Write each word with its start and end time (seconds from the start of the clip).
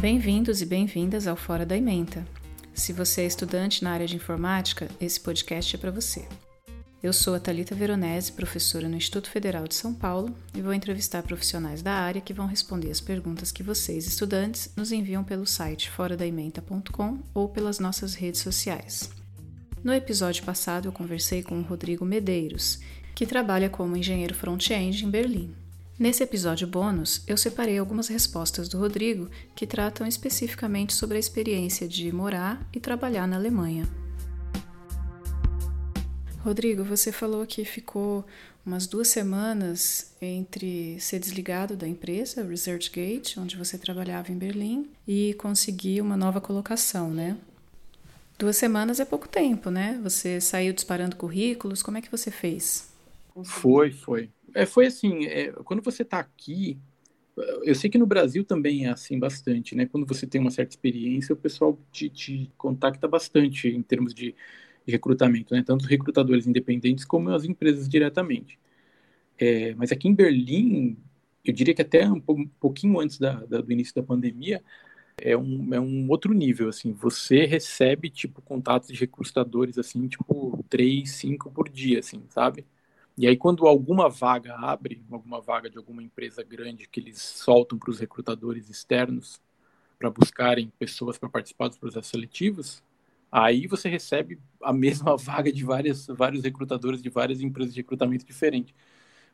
Bem-vindos 0.00 0.60
e 0.60 0.66
bem-vindas 0.66 1.26
ao 1.26 1.36
Fora 1.36 1.64
da 1.64 1.74
Ementa. 1.74 2.22
Se 2.74 2.92
você 2.92 3.22
é 3.22 3.26
estudante 3.26 3.82
na 3.82 3.92
área 3.92 4.06
de 4.06 4.14
informática, 4.14 4.88
esse 5.00 5.18
podcast 5.18 5.74
é 5.74 5.78
para 5.78 5.90
você. 5.90 6.28
Eu 7.02 7.14
sou 7.14 7.34
a 7.34 7.40
Talita 7.40 7.74
Veronese, 7.74 8.30
professora 8.30 8.90
no 8.90 8.96
Instituto 8.96 9.30
Federal 9.30 9.66
de 9.66 9.74
São 9.74 9.94
Paulo, 9.94 10.36
e 10.54 10.60
vou 10.60 10.74
entrevistar 10.74 11.22
profissionais 11.22 11.80
da 11.80 11.92
área 11.94 12.20
que 12.20 12.34
vão 12.34 12.46
responder 12.46 12.90
as 12.90 13.00
perguntas 13.00 13.50
que 13.50 13.62
vocês, 13.62 14.06
estudantes, 14.06 14.70
nos 14.76 14.92
enviam 14.92 15.24
pelo 15.24 15.46
site 15.46 15.90
foradaementa.com 15.90 17.18
ou 17.32 17.48
pelas 17.48 17.78
nossas 17.78 18.14
redes 18.14 18.42
sociais. 18.42 19.10
No 19.82 19.94
episódio 19.94 20.44
passado, 20.44 20.88
eu 20.88 20.92
conversei 20.92 21.42
com 21.42 21.58
o 21.58 21.62
Rodrigo 21.62 22.04
Medeiros, 22.04 22.80
que 23.14 23.24
trabalha 23.24 23.70
como 23.70 23.96
engenheiro 23.96 24.34
front-end 24.34 25.06
em 25.06 25.10
Berlim. 25.10 25.54
Nesse 25.98 26.22
episódio 26.22 26.66
bônus, 26.66 27.22
eu 27.26 27.38
separei 27.38 27.78
algumas 27.78 28.08
respostas 28.08 28.68
do 28.68 28.78
Rodrigo 28.78 29.30
que 29.54 29.66
tratam 29.66 30.06
especificamente 30.06 30.92
sobre 30.92 31.16
a 31.16 31.20
experiência 31.20 31.88
de 31.88 32.12
morar 32.12 32.68
e 32.70 32.78
trabalhar 32.78 33.26
na 33.26 33.36
Alemanha. 33.36 33.88
Rodrigo, 36.44 36.84
você 36.84 37.10
falou 37.10 37.46
que 37.46 37.64
ficou 37.64 38.26
umas 38.64 38.86
duas 38.86 39.08
semanas 39.08 40.14
entre 40.20 41.00
ser 41.00 41.18
desligado 41.18 41.74
da 41.74 41.88
empresa 41.88 42.44
ResearchGate, 42.46 43.40
onde 43.40 43.56
você 43.56 43.78
trabalhava 43.78 44.30
em 44.30 44.36
Berlim, 44.36 44.90
e 45.08 45.32
conseguir 45.38 46.02
uma 46.02 46.16
nova 46.16 46.42
colocação, 46.42 47.10
né? 47.10 47.38
Duas 48.38 48.58
semanas 48.58 49.00
é 49.00 49.04
pouco 49.06 49.26
tempo, 49.26 49.70
né? 49.70 49.98
Você 50.02 50.42
saiu 50.42 50.74
disparando 50.74 51.16
currículos, 51.16 51.82
como 51.82 51.96
é 51.96 52.02
que 52.02 52.10
você 52.10 52.30
fez? 52.30 52.86
Foi, 53.44 53.90
foi. 53.90 54.30
É, 54.56 54.66
foi 54.66 54.86
assim, 54.86 55.26
é, 55.26 55.52
quando 55.64 55.82
você 55.82 56.02
está 56.02 56.18
aqui, 56.18 56.78
eu 57.64 57.74
sei 57.74 57.90
que 57.90 57.98
no 57.98 58.06
Brasil 58.06 58.44
também 58.44 58.86
é 58.86 58.90
assim 58.90 59.18
bastante, 59.18 59.74
né? 59.74 59.86
Quando 59.86 60.06
você 60.06 60.26
tem 60.26 60.40
uma 60.40 60.50
certa 60.50 60.72
experiência, 60.72 61.34
o 61.34 61.36
pessoal 61.36 61.78
te, 61.92 62.08
te 62.08 62.50
contacta 62.56 63.06
bastante 63.06 63.68
em 63.68 63.82
termos 63.82 64.14
de 64.14 64.34
de 64.86 64.92
recrutamento, 64.92 65.52
né? 65.54 65.62
tanto 65.66 65.82
os 65.82 65.88
recrutadores 65.88 66.46
independentes 66.46 67.04
como 67.04 67.30
as 67.30 67.44
empresas 67.44 67.88
diretamente. 67.88 68.58
É, 69.38 69.74
mas 69.74 69.92
aqui 69.92 70.08
em 70.08 70.14
Berlim, 70.14 70.96
eu 71.44 71.52
diria 71.52 71.74
que 71.74 71.82
até 71.82 72.08
um, 72.08 72.20
pouquinho 72.60 73.00
antes 73.00 73.18
da, 73.18 73.44
da, 73.44 73.60
do 73.60 73.72
início 73.72 73.94
da 73.94 74.02
pandemia, 74.02 74.62
é 75.18 75.36
um, 75.36 75.74
é 75.74 75.80
um 75.80 76.08
outro 76.10 76.32
nível, 76.34 76.68
assim, 76.68 76.92
você 76.92 77.46
recebe, 77.46 78.10
tipo, 78.10 78.42
contatos 78.42 78.88
de 78.88 78.94
recrutadores, 79.00 79.78
assim, 79.78 80.06
tipo, 80.08 80.64
três, 80.68 81.12
cinco 81.12 81.50
por 81.50 81.68
dia, 81.68 82.00
assim, 82.00 82.22
sabe? 82.28 82.64
E 83.18 83.26
aí, 83.26 83.36
quando 83.36 83.66
alguma 83.66 84.08
vaga 84.08 84.54
abre, 84.56 85.02
alguma 85.10 85.40
vaga 85.40 85.70
de 85.70 85.78
alguma 85.78 86.02
empresa 86.02 86.42
grande 86.42 86.88
que 86.88 87.00
eles 87.00 87.20
soltam 87.20 87.78
para 87.78 87.90
os 87.90 87.98
recrutadores 87.98 88.68
externos 88.68 89.40
para 89.98 90.10
buscarem 90.10 90.72
pessoas 90.78 91.18
para 91.18 91.28
participar 91.28 91.68
dos 91.68 91.78
processos 91.78 92.10
seletivos, 92.10 92.82
Aí 93.30 93.66
você 93.66 93.88
recebe 93.88 94.38
a 94.62 94.72
mesma 94.72 95.16
vaga 95.18 95.52
de 95.52 95.64
várias, 95.64 96.06
vários 96.06 96.42
recrutadores 96.42 97.02
de 97.02 97.10
várias 97.10 97.40
empresas 97.40 97.74
de 97.74 97.80
recrutamento 97.80 98.24
diferentes. 98.24 98.74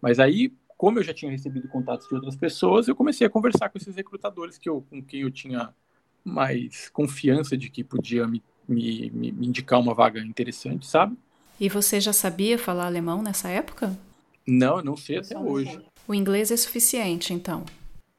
Mas 0.00 0.18
aí, 0.18 0.52
como 0.76 0.98
eu 0.98 1.02
já 1.02 1.12
tinha 1.12 1.30
recebido 1.30 1.68
contatos 1.68 2.08
de 2.08 2.14
outras 2.14 2.36
pessoas, 2.36 2.88
eu 2.88 2.96
comecei 2.96 3.26
a 3.26 3.30
conversar 3.30 3.68
com 3.68 3.78
esses 3.78 3.94
recrutadores 3.94 4.58
que 4.58 4.68
eu, 4.68 4.82
com 4.88 5.02
quem 5.02 5.22
eu 5.22 5.30
tinha 5.30 5.74
mais 6.24 6.88
confiança 6.90 7.56
de 7.56 7.70
que 7.70 7.84
podia 7.84 8.26
me, 8.26 8.42
me, 8.68 9.10
me 9.10 9.46
indicar 9.46 9.80
uma 9.80 9.94
vaga 9.94 10.20
interessante, 10.20 10.86
sabe? 10.86 11.16
E 11.60 11.68
você 11.68 12.00
já 12.00 12.12
sabia 12.12 12.58
falar 12.58 12.86
alemão 12.86 13.22
nessa 13.22 13.48
época? 13.48 13.96
Não, 14.46 14.82
não 14.82 14.96
sei 14.96 15.18
até 15.18 15.38
hoje. 15.38 15.78
O 16.08 16.14
inglês 16.14 16.50
é 16.50 16.56
suficiente, 16.56 17.32
então? 17.34 17.64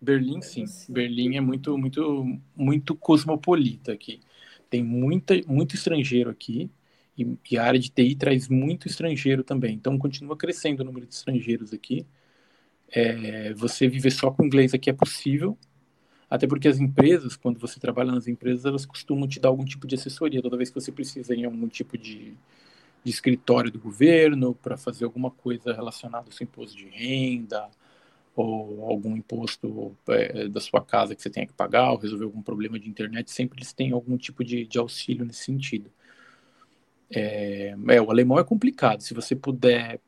Berlim, 0.00 0.40
sim. 0.40 0.64
Berlim 0.88 1.36
é 1.36 1.40
muito, 1.40 1.76
muito, 1.76 2.38
muito 2.56 2.96
cosmopolita 2.96 3.92
aqui 3.92 4.20
tem 4.68 4.82
muita, 4.82 5.34
muito 5.46 5.74
estrangeiro 5.74 6.30
aqui 6.30 6.70
e, 7.16 7.26
e, 7.50 7.58
a 7.58 7.64
área 7.64 7.80
de 7.80 7.90
TI 7.90 8.14
traz 8.14 8.48
muito 8.48 8.86
estrangeiro 8.86 9.42
também. 9.42 9.74
Então 9.74 9.96
continua 9.98 10.36
crescendo 10.36 10.80
o 10.80 10.84
número 10.84 11.06
de 11.06 11.14
estrangeiros 11.14 11.72
aqui. 11.72 12.06
É, 12.88 13.54
você 13.54 13.88
viver 13.88 14.10
só 14.10 14.30
com 14.30 14.44
inglês 14.44 14.74
aqui 14.74 14.90
é 14.90 14.92
possível, 14.92 15.58
até 16.30 16.46
porque 16.46 16.68
as 16.68 16.78
empresas, 16.78 17.36
quando 17.36 17.58
você 17.58 17.80
trabalha 17.80 18.12
nas 18.12 18.28
empresas, 18.28 18.64
elas 18.64 18.86
costumam 18.86 19.26
te 19.28 19.40
dar 19.40 19.48
algum 19.48 19.64
tipo 19.64 19.86
de 19.86 19.94
assessoria 19.94 20.42
toda 20.42 20.56
vez 20.56 20.70
que 20.70 20.80
você 20.80 20.92
precisa 20.92 21.34
em 21.34 21.44
algum 21.44 21.68
tipo 21.68 21.96
de, 21.96 22.34
de 23.06 23.12
escritório 23.12 23.70
do 23.70 23.78
governo 23.78 24.52
para 24.52 24.76
fazer 24.76 25.04
alguma 25.04 25.30
coisa 25.30 25.72
relacionada 25.72 26.26
ao 26.26 26.32
seu 26.32 26.42
imposto 26.42 26.76
de 26.76 26.88
renda, 26.88 27.70
ou 28.34 28.90
algum 28.90 29.16
imposto 29.16 29.96
é, 30.08 30.48
da 30.48 30.60
sua 30.60 30.84
casa 30.84 31.14
que 31.14 31.22
você 31.22 31.30
tenha 31.30 31.46
que 31.46 31.52
pagar, 31.52 31.92
ou 31.92 31.98
resolver 31.98 32.24
algum 32.24 32.42
problema 32.42 32.80
de 32.80 32.88
internet, 32.88 33.30
sempre 33.30 33.58
eles 33.58 33.72
têm 33.72 33.92
algum 33.92 34.16
tipo 34.16 34.42
de, 34.42 34.66
de 34.66 34.76
auxílio 34.76 35.24
nesse 35.24 35.44
sentido. 35.44 35.88
É, 37.08 37.76
é, 37.90 38.02
o 38.02 38.10
alemão 38.10 38.40
é 38.40 38.44
complicado. 38.44 39.02
Se 39.02 39.14
você 39.14 39.36
puder 39.36 40.00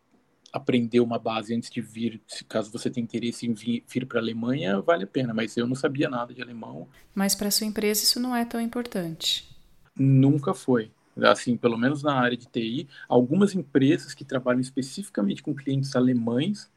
aprender 0.52 0.98
uma 0.98 1.20
base 1.20 1.54
antes 1.54 1.70
de 1.70 1.80
vir, 1.80 2.20
se 2.26 2.44
caso 2.44 2.72
você 2.72 2.90
tenha 2.90 3.04
interesse 3.04 3.46
em 3.46 3.52
vir, 3.52 3.84
vir 3.86 4.06
para 4.06 4.18
a 4.18 4.22
Alemanha, 4.22 4.80
vale 4.80 5.04
a 5.04 5.06
pena. 5.06 5.32
Mas 5.32 5.56
eu 5.56 5.68
não 5.68 5.76
sabia 5.76 6.10
nada 6.10 6.34
de 6.34 6.42
alemão. 6.42 6.88
Mas 7.14 7.36
para 7.36 7.48
sua 7.48 7.68
empresa 7.68 8.02
isso 8.02 8.18
não 8.18 8.34
é 8.34 8.44
tão 8.44 8.60
importante? 8.60 9.48
Nunca 9.96 10.52
foi. 10.52 10.90
Assim, 11.24 11.56
pelo 11.56 11.76
menos 11.76 12.02
na 12.02 12.14
área 12.14 12.36
de 12.36 12.46
TI, 12.46 12.88
algumas 13.08 13.54
empresas 13.54 14.14
que 14.14 14.24
trabalham 14.24 14.60
especificamente 14.60 15.42
com 15.42 15.54
clientes 15.54 15.96
alemães 15.96 16.70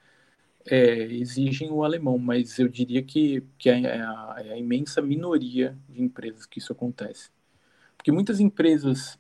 é, 0.66 1.04
exigem 1.14 1.72
o 1.72 1.84
alemão, 1.84 2.18
mas 2.18 2.58
eu 2.60 2.68
diria 2.68 3.02
que, 3.02 3.44
que 3.58 3.70
é, 3.70 3.82
é, 3.82 4.02
a, 4.02 4.36
é 4.40 4.54
a 4.54 4.58
imensa 4.58 5.02
minoria 5.02 5.78
de 5.90 6.02
empresas 6.02 6.46
que 6.46 6.60
isso 6.60 6.72
acontece. 6.72 7.30
Porque 7.98 8.12
muitas 8.12 8.40
empresas 8.40 9.20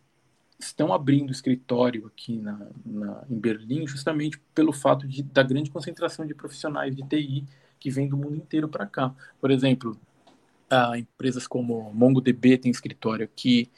estão 0.59 0.93
abrindo 0.93 1.31
escritório 1.31 2.05
aqui 2.07 2.37
na, 2.37 2.67
na, 2.85 3.23
em 3.29 3.39
Berlim 3.39 3.87
justamente 3.87 4.39
pelo 4.53 4.71
fato 4.71 5.07
de, 5.07 5.23
da 5.23 5.43
grande 5.43 5.71
concentração 5.71 6.25
de 6.25 6.35
profissionais 6.35 6.95
de 6.95 7.03
TI 7.03 7.45
que 7.79 7.89
vem 7.89 8.07
do 8.07 8.15
mundo 8.15 8.35
inteiro 8.35 8.67
para 8.69 8.85
cá. 8.85 9.13
Por 9.39 9.49
exemplo, 9.49 9.99
a 10.69 10.97
empresas 10.97 11.47
como 11.47 11.91
MongoDB 11.93 12.57
tem 12.57 12.71
escritório 12.71 13.25
aqui, 13.25 13.69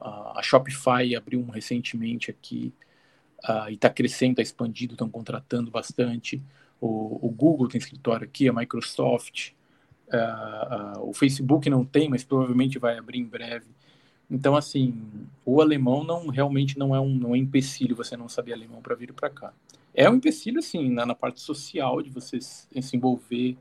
a 0.00 0.40
Shopify 0.42 1.14
abriu 1.16 1.40
um 1.40 1.50
recentemente 1.50 2.30
aqui, 2.30 2.72
e 3.68 3.74
está 3.74 3.88
crescendo, 3.88 4.32
está 4.32 4.42
expandindo, 4.42 4.94
estão 4.94 5.08
contratando 5.08 5.70
bastante 5.70 6.42
o, 6.80 7.26
o 7.26 7.30
Google 7.30 7.68
tem 7.68 7.78
escritório 7.78 8.24
aqui, 8.24 8.48
a 8.48 8.52
Microsoft, 8.52 9.52
uh, 10.08 10.98
uh, 10.98 11.08
o 11.08 11.12
Facebook 11.12 11.68
não 11.70 11.84
tem, 11.84 12.08
mas 12.08 12.24
provavelmente 12.24 12.78
vai 12.78 12.98
abrir 12.98 13.18
em 13.18 13.24
breve. 13.24 13.66
Então, 14.30 14.56
assim, 14.56 15.00
o 15.44 15.60
alemão 15.60 16.02
não 16.02 16.28
realmente 16.28 16.78
não 16.78 16.94
é 16.94 17.00
um, 17.00 17.14
não 17.14 17.34
é 17.34 17.38
empecilho 17.38 17.94
você 17.94 18.16
não 18.16 18.28
saber 18.28 18.52
alemão 18.52 18.82
para 18.82 18.94
vir 18.94 19.12
para 19.12 19.30
cá. 19.30 19.52
É 19.94 20.10
um 20.10 20.16
empecilho, 20.16 20.58
assim, 20.58 20.90
na, 20.90 21.06
na, 21.06 21.14
parte 21.14 21.40
social, 21.40 22.02
de 22.02 22.10
você 22.10 22.40
se 22.40 22.96
envolver 22.96 23.56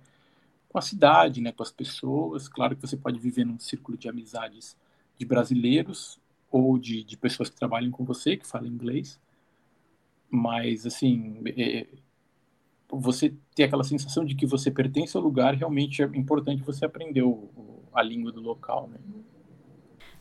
com 0.68 0.78
a 0.78 0.82
cidade, 0.82 1.40
né, 1.40 1.52
com 1.52 1.64
as 1.64 1.72
pessoas. 1.72 2.50
Claro 2.50 2.76
que 2.76 2.82
você 2.82 2.98
pode 2.98 3.20
viver 3.20 3.46
num 3.46 3.60
círculo 3.60 3.98
de 3.98 4.10
amizades 4.10 4.76
de 5.18 5.26
brasileiros 5.26 6.20
ou 6.56 6.78
de, 6.78 7.04
de 7.04 7.18
pessoas 7.18 7.50
que 7.50 7.58
trabalham 7.58 7.92
com 7.92 8.06
você, 8.06 8.38
que 8.38 8.48
falam 8.48 8.68
inglês. 8.68 9.20
Mas, 10.30 10.86
assim, 10.86 11.42
é, 11.46 11.86
você 12.88 13.34
ter 13.54 13.64
aquela 13.64 13.84
sensação 13.84 14.24
de 14.24 14.36
que 14.36 14.46
você 14.46 14.72
pertence 14.72 15.18
ao 15.18 15.22
lugar, 15.22 15.54
realmente 15.54 16.02
é 16.02 16.06
importante 16.06 16.64
você 16.64 16.86
aprender 16.86 17.24
o, 17.24 17.84
a 17.94 18.02
língua 18.02 18.32
do 18.32 18.40
local, 18.40 18.88
né? 18.88 18.98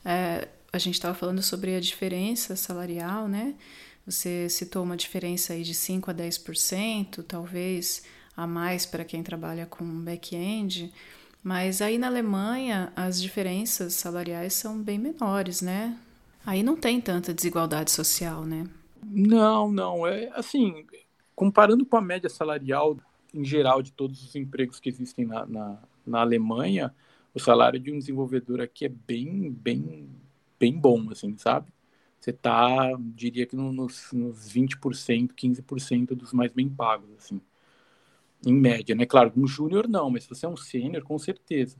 É, 0.04 0.48
a 0.72 0.78
gente 0.78 0.94
estava 0.94 1.14
falando 1.14 1.40
sobre 1.40 1.76
a 1.76 1.80
diferença 1.80 2.56
salarial, 2.56 3.28
né? 3.28 3.54
Você 4.04 4.48
citou 4.48 4.82
uma 4.82 4.96
diferença 4.96 5.52
aí 5.52 5.62
de 5.62 5.72
5 5.72 6.10
a 6.10 6.14
10%, 6.14 7.22
talvez 7.22 8.02
a 8.36 8.44
mais 8.44 8.84
para 8.84 9.04
quem 9.04 9.22
trabalha 9.22 9.66
com 9.66 9.84
back-end, 10.02 10.92
mas 11.44 11.80
aí 11.80 11.96
na 11.96 12.08
Alemanha 12.08 12.92
as 12.96 13.22
diferenças 13.22 13.94
salariais 13.94 14.52
são 14.52 14.82
bem 14.82 14.98
menores, 14.98 15.62
né? 15.62 15.96
Aí 16.46 16.62
não 16.62 16.76
tem 16.76 17.00
tanta 17.00 17.32
desigualdade 17.32 17.90
social, 17.90 18.44
né? 18.44 18.66
Não, 19.02 19.70
não. 19.70 20.06
É 20.06 20.30
assim, 20.34 20.86
comparando 21.34 21.84
com 21.86 21.96
a 21.96 22.00
média 22.00 22.28
salarial 22.28 22.96
em 23.32 23.44
geral 23.44 23.82
de 23.82 23.92
todos 23.92 24.22
os 24.22 24.36
empregos 24.36 24.78
que 24.78 24.88
existem 24.88 25.24
na, 25.26 25.44
na, 25.46 25.78
na 26.06 26.20
Alemanha, 26.20 26.94
o 27.34 27.40
salário 27.40 27.80
de 27.80 27.90
um 27.90 27.98
desenvolvedor 27.98 28.60
aqui 28.60 28.84
é 28.84 28.88
bem, 28.88 29.50
bem, 29.50 30.08
bem 30.58 30.72
bom, 30.78 31.10
assim, 31.10 31.36
sabe? 31.36 31.66
Você 32.20 32.32
tá, 32.32 32.92
diria 32.98 33.44
que 33.44 33.56
nos, 33.56 34.12
nos 34.12 34.48
20%, 34.48 35.32
15% 35.34 36.14
dos 36.14 36.32
mais 36.32 36.52
bem 36.52 36.68
pagos, 36.68 37.10
assim, 37.18 37.40
em 38.46 38.54
média, 38.54 38.94
né? 38.94 39.04
Claro, 39.04 39.32
um 39.36 39.46
júnior 39.46 39.88
não, 39.88 40.10
mas 40.10 40.22
se 40.22 40.28
você 40.28 40.46
é 40.46 40.48
um 40.48 40.56
sênior, 40.56 41.02
com 41.02 41.18
certeza. 41.18 41.76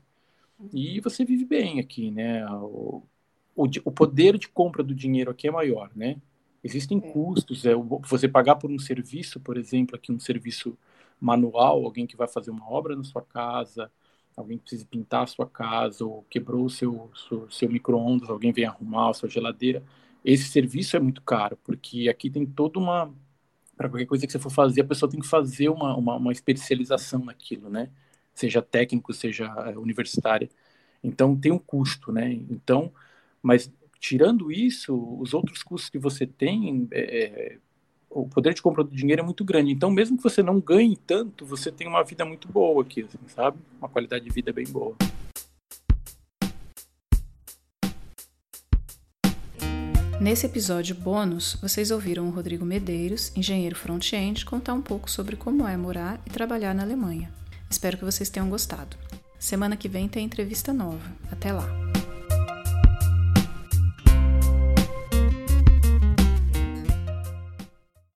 E 0.73 0.99
você 0.99 1.23
vive 1.25 1.45
bem 1.45 1.79
aqui, 1.79 2.11
né? 2.11 2.45
O, 3.55 3.65
o 3.85 3.91
poder 3.91 4.37
de 4.37 4.47
compra 4.47 4.83
do 4.83 4.93
dinheiro 4.93 5.31
aqui 5.31 5.47
é 5.47 5.51
maior, 5.51 5.89
né? 5.95 6.17
Existem 6.63 6.97
é. 6.97 7.11
custos, 7.11 7.65
é, 7.65 7.73
você 7.75 8.27
pagar 8.27 8.55
por 8.55 8.71
um 8.71 8.79
serviço, 8.79 9.39
por 9.39 9.55
exemplo, 9.55 9.95
aqui 9.95 10.11
um 10.11 10.19
serviço 10.19 10.77
manual, 11.19 11.85
alguém 11.85 12.05
que 12.05 12.17
vai 12.17 12.27
fazer 12.27 12.51
uma 12.51 12.69
obra 12.69 12.95
na 12.95 13.03
sua 13.03 13.21
casa, 13.21 13.91
alguém 14.35 14.57
precisa 14.57 14.85
pintar 14.85 15.23
a 15.23 15.27
sua 15.27 15.47
casa 15.47 16.03
ou 16.03 16.25
quebrou 16.29 16.65
o 16.65 16.69
seu, 16.69 17.09
seu, 17.27 17.49
seu 17.49 17.69
micro-ondas, 17.69 18.29
alguém 18.29 18.51
vem 18.51 18.65
arrumar 18.65 19.09
a 19.09 19.13
sua 19.13 19.29
geladeira. 19.29 19.83
Esse 20.23 20.45
serviço 20.45 20.97
é 20.97 20.99
muito 20.99 21.21
caro, 21.21 21.57
porque 21.63 22.09
aqui 22.09 22.29
tem 22.29 22.45
toda 22.45 22.79
uma. 22.79 23.13
Para 23.77 23.89
qualquer 23.89 24.05
coisa 24.05 24.25
que 24.25 24.31
você 24.31 24.39
for 24.39 24.49
fazer, 24.49 24.81
a 24.81 24.85
pessoa 24.85 25.09
tem 25.09 25.19
que 25.19 25.27
fazer 25.27 25.69
uma, 25.69 25.95
uma, 25.95 26.15
uma 26.15 26.31
especialização 26.31 27.25
naquilo, 27.25 27.69
né? 27.69 27.89
Seja 28.33 28.61
técnico, 28.61 29.13
seja 29.13 29.45
é, 29.67 29.77
universitária. 29.77 30.49
Então 31.03 31.35
tem 31.35 31.51
um 31.51 31.59
custo, 31.59 32.11
né? 32.11 32.31
Então, 32.49 32.91
mas 33.45 33.71
tirando 33.99 34.51
isso, 34.51 34.95
os 35.19 35.35
outros 35.35 35.61
custos 35.61 35.87
que 35.87 35.99
você 35.99 36.25
tem, 36.25 36.87
é, 36.91 36.99
é, 36.99 37.57
o 38.09 38.27
poder 38.27 38.55
de 38.55 38.61
compra 38.61 38.83
do 38.83 38.89
dinheiro 38.89 39.21
é 39.21 39.23
muito 39.23 39.45
grande. 39.45 39.71
Então, 39.71 39.91
mesmo 39.91 40.17
que 40.17 40.23
você 40.23 40.41
não 40.41 40.59
ganhe 40.59 40.97
tanto, 40.97 41.45
você 41.45 41.71
tem 41.71 41.87
uma 41.87 42.03
vida 42.03 42.25
muito 42.25 42.47
boa 42.47 42.81
aqui, 42.81 43.01
assim, 43.01 43.19
sabe? 43.27 43.59
Uma 43.77 43.87
qualidade 43.87 44.25
de 44.25 44.31
vida 44.31 44.51
bem 44.51 44.65
boa. 44.65 44.95
Nesse 50.19 50.47
episódio 50.47 50.95
bônus, 50.95 51.55
vocês 51.61 51.91
ouviram 51.91 52.27
o 52.27 52.31
Rodrigo 52.31 52.65
Medeiros, 52.65 53.31
engenheiro 53.35 53.75
front-end, 53.75 54.43
contar 54.43 54.73
um 54.73 54.81
pouco 54.81 55.11
sobre 55.11 55.35
como 55.35 55.67
é 55.67 55.77
morar 55.77 56.19
e 56.25 56.31
trabalhar 56.31 56.73
na 56.73 56.81
Alemanha. 56.81 57.31
Espero 57.69 57.95
que 57.95 58.05
vocês 58.05 58.27
tenham 58.27 58.49
gostado. 58.49 58.97
Semana 59.37 59.77
que 59.77 59.87
vem 59.87 60.07
tem 60.07 60.25
entrevista 60.25 60.73
nova. 60.73 61.15
Até 61.31 61.53
lá! 61.53 61.84